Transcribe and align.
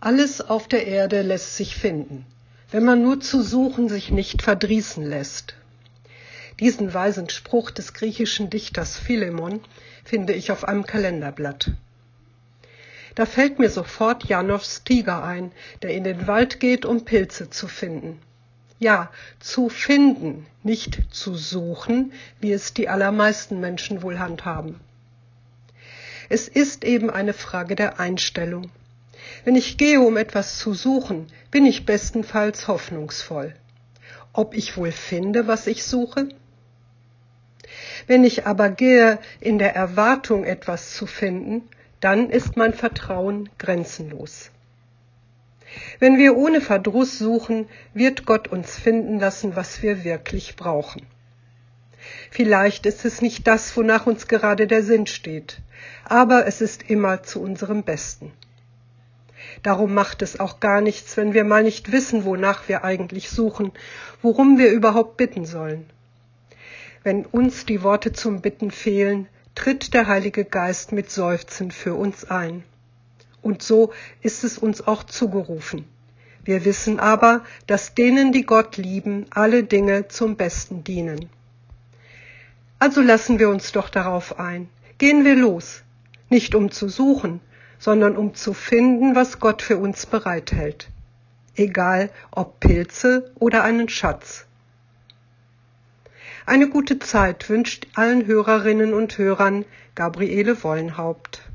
Alles 0.00 0.40
auf 0.40 0.68
der 0.68 0.86
Erde 0.86 1.22
lässt 1.22 1.56
sich 1.56 1.74
finden, 1.74 2.24
wenn 2.70 2.84
man 2.84 3.02
nur 3.02 3.20
zu 3.20 3.42
suchen 3.42 3.88
sich 3.88 4.10
nicht 4.10 4.42
verdrießen 4.42 5.04
lässt. 5.04 5.54
Diesen 6.60 6.94
weisen 6.94 7.28
Spruch 7.28 7.72
des 7.72 7.94
griechischen 7.94 8.48
Dichters 8.48 8.96
Philemon 8.96 9.60
finde 10.04 10.34
ich 10.34 10.52
auf 10.52 10.64
einem 10.64 10.86
Kalenderblatt. 10.86 11.72
Da 13.16 13.26
fällt 13.26 13.58
mir 13.58 13.70
sofort 13.70 14.26
Janows 14.26 14.84
Tiger 14.84 15.24
ein, 15.24 15.50
der 15.82 15.90
in 15.90 16.04
den 16.04 16.28
Wald 16.28 16.60
geht, 16.60 16.84
um 16.84 17.04
Pilze 17.04 17.50
zu 17.50 17.66
finden. 17.66 18.20
Ja, 18.78 19.10
zu 19.40 19.68
finden, 19.68 20.46
nicht 20.62 21.02
zu 21.10 21.34
suchen, 21.34 22.12
wie 22.40 22.52
es 22.52 22.72
die 22.72 22.88
allermeisten 22.88 23.58
Menschen 23.58 24.02
wohl 24.02 24.20
handhaben. 24.20 24.78
Es 26.28 26.46
ist 26.46 26.84
eben 26.84 27.10
eine 27.10 27.32
Frage 27.32 27.74
der 27.74 27.98
Einstellung. 27.98 28.70
Wenn 29.44 29.56
ich 29.56 29.78
gehe, 29.78 30.00
um 30.00 30.16
etwas 30.16 30.58
zu 30.58 30.74
suchen, 30.74 31.26
bin 31.50 31.66
ich 31.66 31.86
bestenfalls 31.86 32.68
hoffnungsvoll. 32.68 33.54
Ob 34.32 34.54
ich 34.54 34.76
wohl 34.76 34.92
finde, 34.92 35.46
was 35.46 35.66
ich 35.66 35.84
suche? 35.84 36.28
Wenn 38.06 38.24
ich 38.24 38.46
aber 38.46 38.70
gehe 38.70 39.18
in 39.40 39.58
der 39.58 39.74
Erwartung, 39.74 40.44
etwas 40.44 40.94
zu 40.94 41.06
finden, 41.06 41.68
dann 42.00 42.30
ist 42.30 42.56
mein 42.56 42.72
Vertrauen 42.72 43.48
grenzenlos. 43.58 44.50
Wenn 45.98 46.16
wir 46.16 46.36
ohne 46.36 46.60
Verdruss 46.60 47.18
suchen, 47.18 47.68
wird 47.92 48.24
Gott 48.24 48.48
uns 48.48 48.76
finden 48.78 49.18
lassen, 49.18 49.56
was 49.56 49.82
wir 49.82 50.04
wirklich 50.04 50.56
brauchen. 50.56 51.02
Vielleicht 52.30 52.86
ist 52.86 53.04
es 53.04 53.20
nicht 53.20 53.46
das, 53.46 53.76
wonach 53.76 54.06
uns 54.06 54.28
gerade 54.28 54.66
der 54.66 54.82
Sinn 54.82 55.06
steht, 55.06 55.60
aber 56.04 56.46
es 56.46 56.60
ist 56.60 56.88
immer 56.88 57.22
zu 57.22 57.42
unserem 57.42 57.82
Besten. 57.82 58.32
Darum 59.62 59.94
macht 59.94 60.22
es 60.22 60.40
auch 60.40 60.60
gar 60.60 60.80
nichts, 60.80 61.16
wenn 61.16 61.34
wir 61.34 61.44
mal 61.44 61.62
nicht 61.62 61.92
wissen, 61.92 62.24
wonach 62.24 62.68
wir 62.68 62.84
eigentlich 62.84 63.30
suchen, 63.30 63.72
worum 64.22 64.58
wir 64.58 64.70
überhaupt 64.70 65.16
bitten 65.16 65.44
sollen. 65.44 65.86
Wenn 67.02 67.24
uns 67.26 67.66
die 67.66 67.82
Worte 67.82 68.12
zum 68.12 68.40
Bitten 68.40 68.70
fehlen, 68.70 69.28
tritt 69.54 69.94
der 69.94 70.06
Heilige 70.06 70.44
Geist 70.44 70.92
mit 70.92 71.10
Seufzen 71.10 71.70
für 71.70 71.94
uns 71.94 72.24
ein. 72.24 72.64
Und 73.42 73.62
so 73.62 73.92
ist 74.22 74.44
es 74.44 74.58
uns 74.58 74.86
auch 74.86 75.04
zugerufen. 75.04 75.84
Wir 76.44 76.64
wissen 76.64 76.98
aber, 76.98 77.44
dass 77.66 77.94
denen, 77.94 78.32
die 78.32 78.44
Gott 78.44 78.76
lieben, 78.76 79.26
alle 79.30 79.64
Dinge 79.64 80.08
zum 80.08 80.36
Besten 80.36 80.84
dienen. 80.84 81.28
Also 82.78 83.00
lassen 83.00 83.38
wir 83.38 83.48
uns 83.48 83.72
doch 83.72 83.88
darauf 83.88 84.38
ein. 84.38 84.68
Gehen 84.98 85.24
wir 85.24 85.34
los, 85.34 85.82
nicht 86.30 86.54
um 86.54 86.70
zu 86.70 86.88
suchen, 86.88 87.40
sondern 87.78 88.16
um 88.16 88.34
zu 88.34 88.54
finden, 88.54 89.14
was 89.14 89.38
Gott 89.40 89.62
für 89.62 89.76
uns 89.76 90.06
bereithält. 90.06 90.88
Egal 91.54 92.10
ob 92.30 92.60
Pilze 92.60 93.32
oder 93.38 93.64
einen 93.64 93.88
Schatz. 93.88 94.46
Eine 96.46 96.68
gute 96.68 96.98
Zeit 96.98 97.48
wünscht 97.50 97.88
allen 97.94 98.26
Hörerinnen 98.26 98.94
und 98.94 99.18
Hörern 99.18 99.64
Gabriele 99.94 100.62
Wollenhaupt. 100.62 101.47